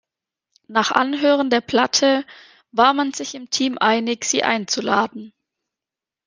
[0.67, 2.25] Nach Anhören der Platte
[2.71, 5.31] war man sich im Team einig, sie einzuladen.